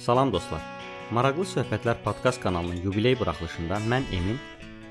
[0.00, 0.62] Salam dostlar.
[1.12, 4.38] Maraqlı söhbətlər podkast kanalının yubiley buraxılışında mən Emin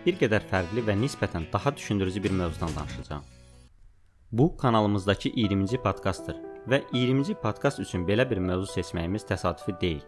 [0.03, 3.23] bir qədər fərqli və nisbətən daha düşündürücü bir mövzudan danışacağam.
[4.31, 6.37] Bu kanalımızdakı 20-ci podkastdır
[6.69, 10.05] və 20-ci podkast üçün belə bir mövzu seçməyimiz təsadüfi deyil.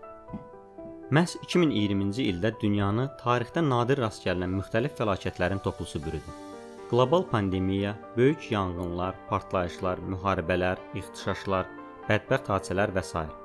[1.09, 6.39] Məhz 2020-ci ildə dünyanı tarixdə nadir rast gəlinən müxtəlif fəlakətlərin toplusu bürüdü.
[6.93, 11.77] Qlobal pandemiya, böyük yanğınlar, partlayışlar, müharibələr, ixtişaşlar,
[12.09, 13.40] bədbəxt hadisələr və s.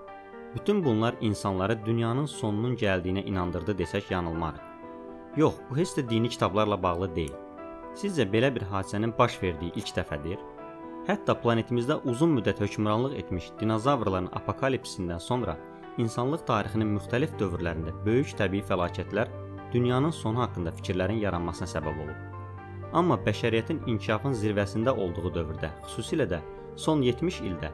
[0.55, 4.63] Bütün bunlar insanları dünyanın sonunun gəldiyinə inandırdı desək yanılmarıq.
[5.37, 7.35] Yox, bu heç də dini kitablarla bağlı deyil.
[7.97, 10.39] Sizcə belə bir hadisənin baş verdiyi ilk dəfədir?
[11.07, 15.57] Hətta planetimizdə uzun müddət hökmranlıq etmiş dinozavrların apokalipsindən sonra
[15.99, 19.31] insanlıq tarixinin müxtəlif dövrlərində böyük təbii fəlakətlər
[19.73, 22.19] dünyanın sonu haqqında fikirlərin yaranmasına səbəb olub.
[22.93, 26.41] Amma bəşəriyyətin inkişafın zirvəsində olduğu dövrdə, xüsusilə də
[26.77, 27.73] son 70 ildə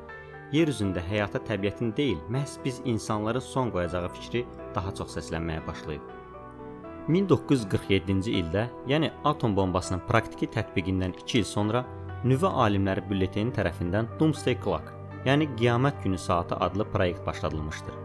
[0.52, 6.02] yer üzündə həyata təbiətin deyil, məhz biz insanları son qoyacağı fikri daha çox səslənməyə başlayıb.
[7.08, 11.82] 1947-ci ildə, yəni atom bombasının praktiki tətbiqindən 2 il sonra
[12.22, 14.92] nüvə alimləri bülleteni tərəfindən Doomsday Clock,
[15.26, 17.98] yəni qiyamət günü saatı adlı proyekt başladılmışdır.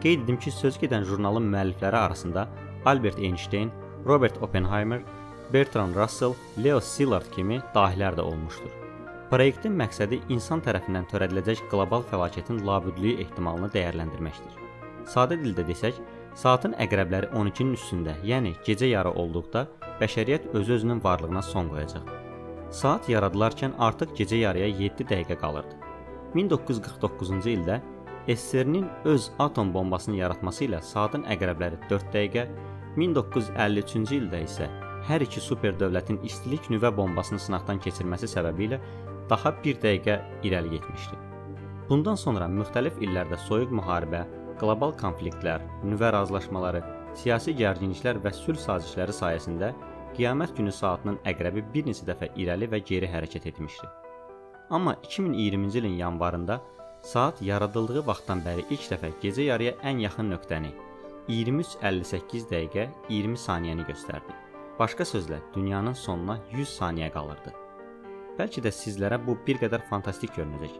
[0.00, 2.48] Qeyd edim ki, söz gedən jurnalın müəllifləri arasında
[2.84, 3.70] Albert Einstein,
[4.06, 5.02] Robert Oppenheimer,
[5.52, 8.79] Bertrand Russell, Leo Szilard kimi dahilər də olmuşdur.
[9.30, 14.56] Proyektin məqsədi insan tərəfindən törədiləcək qlobal fəlakətin labüdlüyü ehtimalını dəyərləndirməkdir.
[15.06, 16.00] Sadə dildə desək,
[16.34, 19.68] saatın əqrəbləri 12-nin üstündə, yəni gecə yarı olduqda
[20.00, 22.10] bəşəriyyət öz-özünün varlığına son qoyacaq.
[22.74, 25.78] Saat yaradılarkən artıq gecə yarıya 7 dəqiqə qalırdı.
[26.34, 27.78] 1949-cu ildə
[28.26, 32.48] SSR-nin öz atom bombasını yaratması ilə saatın əqrəbləri 4 dəqiqə,
[32.98, 34.66] 1953-cü ildə isə
[35.06, 38.80] hər iki super dövlətin istilik nüvə bombasını sınaqdan keçirməsi səbəbilə
[39.30, 41.18] daha 1 dəqiqə irəli getmişdi.
[41.88, 44.24] Bundan sonra müxtəlif illərdə soyuq müharibə,
[44.60, 46.82] qlobal konfliktlər, nüvə razılaşmaları,
[47.18, 49.72] siyasi gərginliklər və sülh sazişləri sayəsində
[50.16, 53.88] qiyamət günü saatının əqrəbi bir neçə dəfə irəli və geri hərəkət etmişdi.
[54.70, 56.60] Amma 2020-ci ilin yanvarında
[57.02, 60.70] saat yaradıldığı vaxtdan bəri ilk dəfə gecə yarıya ən yaxın nöqtəni
[61.28, 64.36] 23:58 dəqiqə 20 saniyəni göstərdi.
[64.78, 67.59] Başqa sözlə, dünyanın sonuna 100 saniyə qalırdı.
[68.40, 70.76] Bəlkə də sizlərə bu bir qədər fantastik görünəcək.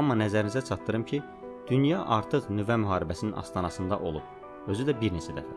[0.00, 1.18] Amma nəzərinizə çatdırım ki,
[1.68, 4.24] dünya artıq nüvə müharibəsinin astanasında olub,
[4.72, 5.56] özü də bir neçə dəfə.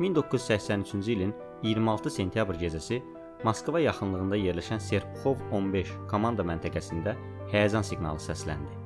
[0.00, 1.32] 1983-cü ilin
[1.62, 3.00] 26 sentyabr gecəsi
[3.44, 7.14] Moskva yaxınlığında yerləşən Serpuxov 15 komanda məntəqəsində
[7.52, 8.76] həyəcan siqnalı səsləndi.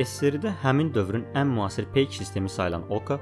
[0.00, 3.18] SSR-də həmin dövrün ən müasir peyk sistemi sayılan OKA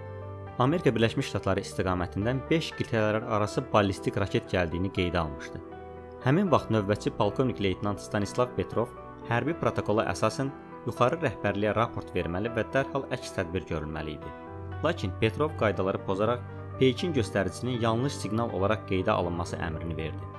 [0.62, 5.67] Amerika Birləşmiş Ştatları istiqamətindən 5 qitələrarası ballistik raket gəldiyini qeydə almışdı.
[6.24, 8.88] Həmin vaxt növbətçi polkovnik leytenant Stanislav Petrov
[9.28, 10.48] hərbi protokola əsasən
[10.88, 14.32] yuxarı rəhbərliyə raport verməli və dərhal əks tədbir görülməli idi.
[14.82, 16.42] Lakin Petrov qaydaları pozaraq
[16.80, 20.32] Peykin göstəricisinin yanlış siqnal olaraq qeydə alınması əmrini verdi.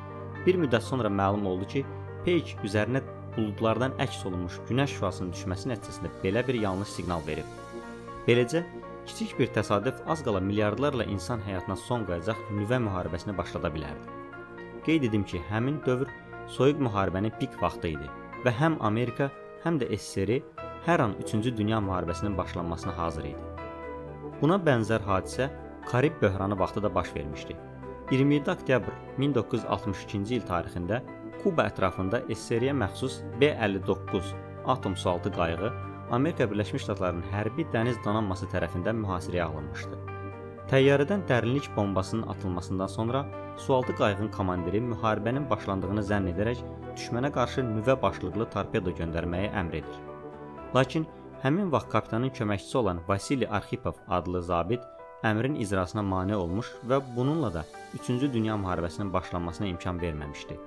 [0.45, 1.85] Bir müddət sonra məlum oldu ki,
[2.28, 3.03] Peyk üzərinə
[3.38, 7.47] buludlardan əks olunmuş günəş şüasının düşməsi nəticəsində belə bir yanlış siqnal verib.
[8.28, 8.66] Beləcə
[9.09, 14.19] Kiçik bir təsadüf az qala milyardlarla insan həyatına son qoyacaq nüvə müharibəsini başlada bilərdi.
[14.90, 16.10] Qeyd edim ki, həmin dövr
[16.50, 18.08] soyuq müharibənin pik vaxtı idi
[18.42, 19.28] və həm Amerika,
[19.62, 20.40] həm də SSR
[20.88, 23.44] hər an 3-cü dünya müharibəsinin başlanmasına hazır idi.
[24.40, 25.52] Buna bənzər hadisə
[25.92, 27.58] Karib böhranı vaxtı da baş vermişdi.
[28.12, 31.04] 27 oktyabr 1962-ci il tarixində
[31.44, 34.32] Kuba ətrafında SSR-yə məxsus B-59
[34.74, 35.70] atom sualtı qayığı
[36.18, 40.02] Amerika Birləşmiş Ştatlarının hərbi dəniz donanması tərəfindən mühasirəyə alınmışdı.
[40.74, 43.24] Təyyarədən dərinlik bombasının atılmasından sonra
[43.59, 46.62] sualtı qayığın komandiri müharibənin başlandığını zənn edərək
[46.96, 49.97] düşmənə qarşı nüvə başlıqlı torpedo göndərməyi əmr edir.
[50.75, 51.08] Lakin
[51.44, 54.84] həmin vaxt kapitanın köməkçisi olan Vasili Arxipov adlı zabit
[55.24, 57.66] əmrin icrasına mane olmuş və bununla da
[57.97, 60.59] 3-cü dünya müharibəsinin başlanmasına imkan verməmişdi.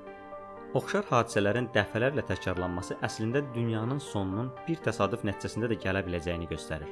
[0.74, 6.89] Oxşar hadisələrin dəfələrlə təkrarlanması əslində dünyanın sonunun bir təsadüf nəticəsində də gələ biləcəyini göstərir.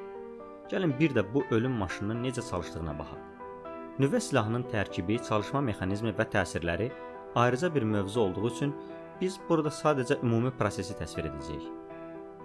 [0.72, 3.39] Gəlin bir də bu ölüm maşınının necə çalışdığına baxaq.
[4.00, 6.86] Nüvə silahının tərkibi, çalışma mexanizmi və təsirləri
[7.36, 8.70] ayrıca bir mövzu olduğu üçün
[9.20, 11.66] biz burada sadəcə ümumi prosesi təsvir edəcəyik.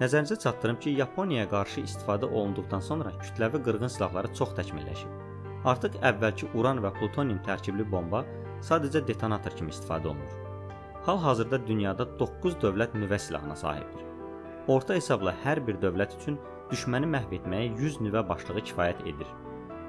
[0.01, 5.13] Nəzərinizə çatdırım ki, Yaponiyaya qarşı istifadə olunduqdan sonra kütləvi qırğın silahları çox təkmilləşib.
[5.71, 8.25] Artıq əvvəlki uran və plutonium tərkibli bomba
[8.71, 10.35] sadəcə detonator kimi istifadə olunur.
[11.07, 14.03] Hal-hazırda dünyada 9 dövlət nüvə silahına sahibdir.
[14.67, 16.41] Orta hesabla hər bir dövlət üçün
[16.73, 19.35] düşməni məhv etməyə 100 nüvə başlığı kifayət edir.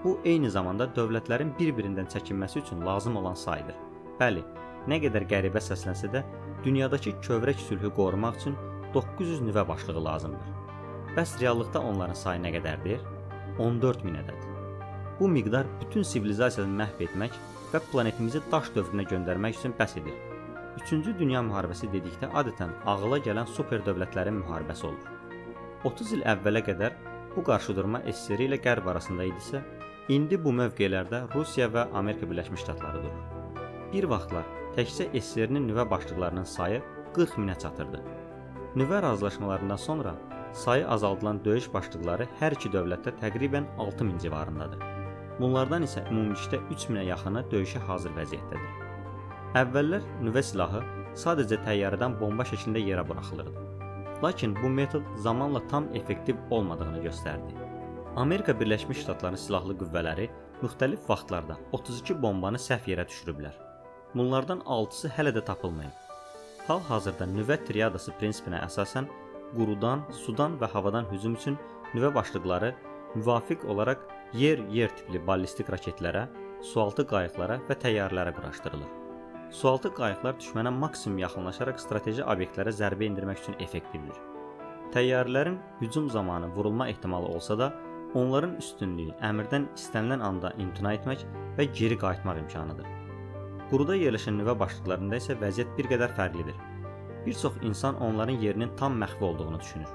[0.04, 3.76] Bu eyni zamanda dövlətlərin bir-birindən çəkinməsi üçün lazım olan saydır.
[4.20, 4.44] Bəli,
[4.90, 6.22] nə qədər qəribə səslənsə də,
[6.64, 8.56] dünyadakı kövrək sülhü qorumaq üçün
[8.94, 10.52] 900 nüvə başlığı lazımdır.
[11.16, 13.02] Bəs reallıqda onların sayı nə qədərdir?
[13.58, 14.46] 14 min ədəd.
[15.20, 17.37] Bu miqdar bütün sivilizasiyanı məhv etmək
[17.72, 20.16] və planetimizi daş dövrünə göndərmək üçün bəs edir.
[20.76, 25.06] 3-cü Dünya müharibəsi dedikdə adətən ağıla gələn super dövlətlərin müharibəsi olur.
[25.88, 26.99] 30 il əvvələ qədər
[27.37, 29.62] bu qarşıdurma SSR ilə Qərb arasında idisə,
[30.12, 33.22] indi bu mövqelərdə Rusiya və Amerika Birləşmiş Ştatları durur.
[33.90, 34.44] Bir vaxtlar
[34.76, 36.82] təkcə SSR-nin nüvə başlıqlarının sayı
[37.16, 38.02] 40 minə çatırdı.
[38.78, 40.14] Nüvə razılaşmalarından sonra
[40.52, 44.86] sayı azaldılan döyüş başlıqları hər iki dövlətdə təqribən 6000 civarındadır.
[45.40, 48.72] Bunlardan isə ümumilikdə 3000-ə yaxını döyüşə hazır vəziyyətdədir.
[49.58, 50.86] Əvvəllər nüvə silahı
[51.18, 53.68] sadəcə təyyarədən bomba şəklində yerə buraxılırdı.
[54.22, 57.65] Lakin bu metod zamanla tam effektiv olmadığını göstərdi.
[58.16, 60.30] Amerika Birləşmiş Ştatlarının silahlı qüvvələri
[60.62, 63.52] müxtəlif vaxtlarda 32 bombanı səhv yerə düşürüblər.
[64.14, 65.98] Bunlardan 6-sı hələ də tapılmayıb.
[66.64, 69.10] Hal-hazırda nüvə triadası prinsipinə əsasən
[69.52, 71.58] qurudan, sudan və havadan hücum üçün
[71.92, 72.70] nüvə başlıqları
[73.18, 76.24] müvafiq olaraq yer-yer tipli ballistik raketlərə,
[76.64, 78.94] sualtı qayıqlara və təyyarələrə quraşdırılır.
[79.52, 84.16] Sualtı qayıqlar düşmənə maksimum yaxınlaşaraq strateji obyektlərə zərbə endirmək üçün effektivdir.
[84.96, 87.74] Təyyarələrin hücum zamanı vurulma ehtimalı olsa da,
[88.14, 91.24] onların üstünlüyü əmrdən istənilən anda imtina etmək
[91.58, 92.86] və geri qayıtmaq imkanıdır.
[93.70, 96.58] Quruda yerləşən nüvə başlıqlarında isə vəziyyət bir qədər fərqlidir.
[97.26, 99.88] Bir çox insan onların yerinin tam məxfi olduğunu düşünür.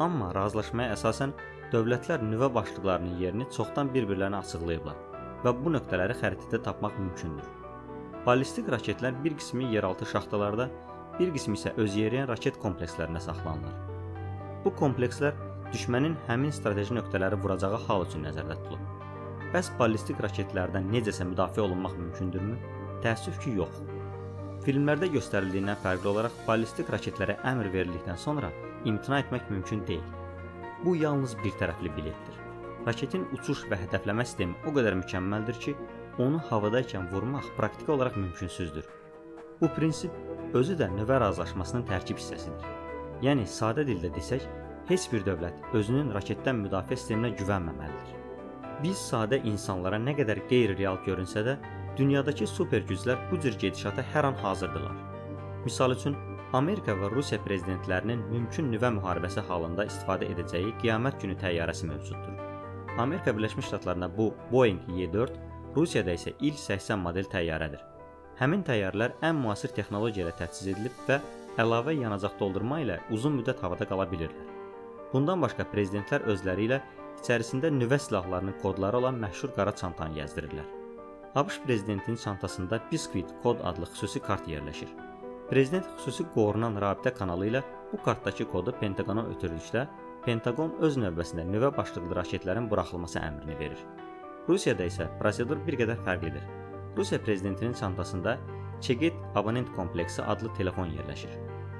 [0.00, 1.34] Amma razılaşmaya əsasən
[1.72, 4.96] dövlətlər nüvə başlıqlarının yerini çoxdan bir-birlərinə açıqlayıblar
[5.44, 7.44] və bu nöqtələri xəritədə tapmaq mümkündür.
[8.26, 10.70] Ballistik raketlər bir qismi yeraltı şaxtalarda,
[11.18, 13.76] bir qismi isə özyeriyən raket komplekslərində saxlanılır.
[14.64, 15.36] Bu komplekslər
[15.74, 19.00] düşmənin həmin strateji nöqtələri vuracağı hal üçün nəzərdə tutulub.
[19.54, 22.56] Bəs ballistik raketlərdən necəsə müdafiə olunmaq mümkündürmü?
[23.04, 23.80] Təəssüf ki, yox.
[24.66, 28.50] Filmlərdə göstərildiyindən fərqli olaraq ballistik raketlərə əmr verildikdən sonra
[28.84, 30.04] imtina etmək mümkün deyil.
[30.84, 32.36] Bu yalnız bir tərəfli biletdir.
[32.86, 35.74] Raketin uçuş və hədəfləmə sistemi o qədər mükəmməldir ki,
[36.20, 38.86] onu havadaykən vurmaq praktiki olaraq mümkünsüzdür.
[39.60, 42.64] Bu prinsip özü də nüvə razılaşmasının tərkib hissəsidir.
[43.24, 44.46] Yəni sadə dildə desək,
[44.90, 48.16] heç bir dövlət özünün raketdən müdafiə sisteminə güvənməməlidir.
[48.82, 51.56] Biz sadə insanlara nə qədər qeyri-real görünsə də,
[51.98, 54.96] dünyadakı super güclər bu cür gedişata hər an hazırdırlar.
[55.64, 56.16] Misal üçün,
[56.52, 62.40] Amerika və Rusiya prezidentlərinin mümkün nüvə müharibəsi halında istifadə edəcəyi qiyamət günü təyyarəsi mövcuddur.
[62.98, 65.36] Amerika Birləşmiş Ştatlarında bu Boeing Y4
[65.76, 67.84] Rusiyada isə İl-80 model təyyarədir.
[68.40, 71.20] Həmin təyyarələr ən müasir texnologiya ilə təchiz edilib və
[71.62, 74.59] əlavə yanacaq doldurma ilə uzun müddət havada qala bilirlər.
[75.12, 76.76] Bundan başqa prezidentlər özləri ilə
[77.18, 80.68] içərisində nüvə silahlarının kodları olan məşhur qara çantanı gəzdirirlər.
[81.34, 84.88] ABŞ prezidentinin çantasında Biscuit kod adlı xüsusi kart yerləşir.
[85.50, 89.86] Prezident xüsusi qorunan rabitə kanalı ilə bu kartdakı kodu Pentaqona ötürdükdə
[90.24, 93.84] Pentaqon öz növbəsində nüvə başlıqlı raketlərin buraxılması əmrini verir.
[94.48, 96.42] Rusiyada isə prosedur bir qədər fərqlidir.
[96.96, 98.38] Rusiya prezidentinin çantasında
[98.80, 101.34] Çeget abonent kompleksi adlı telefon yerləşir.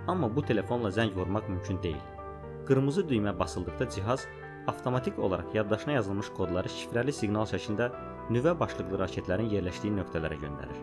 [0.06, 2.19] Amma bu telefonla zəng vurmaq mümkün deyil.
[2.68, 4.26] Qırmızı düymə basıldıqda cihaz
[4.66, 7.90] avtomatik olaraq yaddaşına yazılmış kodları şifrəli siqnal şəklində
[8.30, 10.80] nüvə başlıqlı raketlərin yerləşdiyi nöqtələrə göndərir.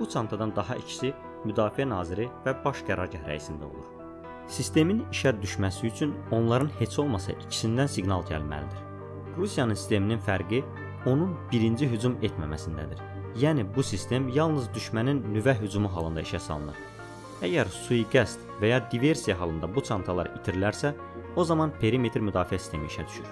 [0.00, 1.14] Bu çantadan daha ikisi
[1.46, 3.86] Müdafiə naziri və baş qərargah rəisində olur.
[4.48, 8.82] Sistemin işə düşməsi üçün onların heç olmasa ikisindən siqnal gəlməlidir.
[9.36, 10.62] Rusiyanın sisteminin fərqi
[11.06, 13.00] onun birinci hücum etməməsindədir.
[13.36, 16.76] Yəni bu sistem yalnız düşmənin nüvə hücumu halında işə salınır.
[17.44, 20.94] Əgər sui-qəsd və ya diversiya halında bu çantalar itirilərsə,
[21.36, 23.28] o zaman perimetr müdafiə sistemi işə düşür.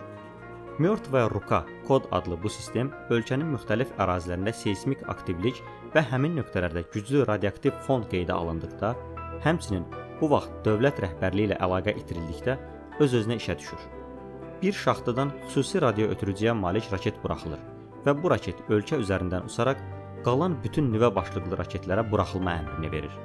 [0.85, 5.63] Mört və Ruka kod adlı bu sistem ölkənin müxtəlif ərazilərində seysmik aktivlik
[5.95, 8.95] və həmin nöqtələrdə güclü radioaktiv fon qeydə alındıqda,
[9.47, 9.87] həmçinin
[10.21, 12.59] bu vaxt dövlət rəhbərliyi ilə əlaqə itirildikdə
[13.05, 13.93] öz-özünə işə düşür
[14.65, 17.61] bir şaxtadan xüsusi radio ötürücüyə malik raket buraxılır
[18.07, 19.83] və bu raket ölkə üzərindən uçaraq
[20.25, 23.19] qalan bütün nüvə başlıqlı raketlərə buraxılma əmrini verir.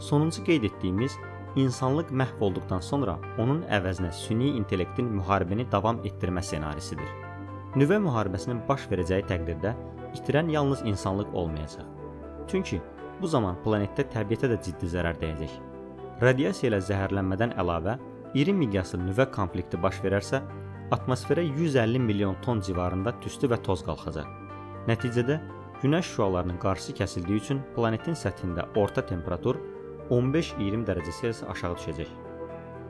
[0.00, 1.16] Sonuncu qeyd etdiyimiz
[1.60, 7.10] insanlıq məhv olduqdan sonra onun əvəzinə süni intellektin müharibəni davam etdirmə ssenarisidir.
[7.76, 9.74] Nüvə müharibəsinin baş verəcəyi təqdirdə
[10.16, 11.84] itirən yalnız insanlıq olmayacaq.
[12.48, 12.80] Çünki
[13.20, 15.52] bu zaman planetdə təbiətə də ciddi zərər dəyəcək.
[16.24, 17.98] Radiasiya ilə zəhərlənmədən əlavə
[18.40, 20.40] iri miqyaslı nüvə konflikti baş verərsə,
[20.96, 24.26] atmosferə 150 milyon ton civarında tüstü və toz qalxacaq.
[24.88, 25.36] Nəticədə
[25.82, 29.60] günəş şüalarının qarşısı kəsildiyi üçün planetin səthində orta temperatur
[30.10, 32.08] 15-20 dərəcə Selsi aşağı düşəcək.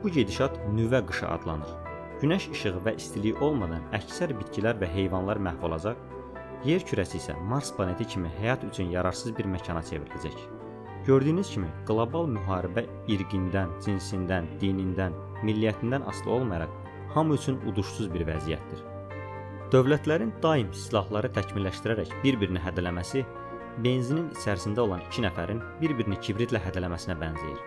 [0.03, 1.75] Bu gedişat nüvə qışı adlanır.
[2.21, 5.99] Günəş işığı və istiliyi olmadan əksər bitkilər və heyvanlar məhv olacaq,
[6.65, 10.37] yer kürəsi isə Mars planeti kimi həyat üçün yararsız bir məkana çevriləcək.
[11.05, 16.73] Gördüyünüz kimi qlobal müharibə irqindən, cinsindən, dinindən, milliyyətindən asılı olmayaraq
[17.13, 18.81] hamı üçün uduşsuz bir vəziyyətdir.
[19.73, 23.23] Dövlətlərin daim silahları təkmilləşdirərək bir-birini hədələməsi
[23.79, 27.59] benzinin içərisində olan 2 nəfərin bir-birini kibritlə hədələməsinə bənzəyir.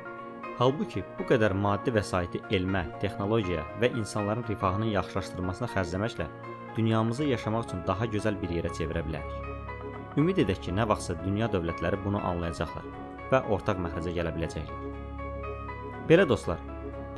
[0.58, 6.26] Halbuki bu qədər maddi vəsaiti elmə, texnologiyaya və insanların rifahının yaxşılaşdırılmasına xərcləməklə
[6.76, 9.50] dünyamızı yaşamaq üçün daha gözəl bir yerə çevirə bilərik.
[10.20, 12.86] Ümid edək ki, nə vaxtsa dünya dövlətləri bunu anlayacaqlar
[13.32, 14.92] və ortaq məxrəcə gələ biləcəklər.
[16.06, 16.60] Belə dostlar,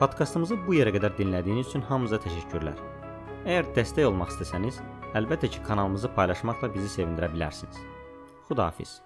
[0.00, 2.80] podkastımızı bu yerə qədər dinlədiyiniz üçün hamınıza təşəkkürlər.
[3.44, 4.80] Əgər dəstək olmaq istəsəniz,
[5.18, 7.95] əlbəttə ki, kanalımızı paylaşmaqla bizi sevindirə bilərsiniz.
[8.48, 9.05] خداحافظ.